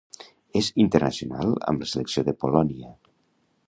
És 0.59 0.69
internacional 0.85 1.53
amb 1.73 1.87
la 1.87 1.91
selecció 1.95 2.27
de 2.31 2.37
Polònia. 2.45 2.95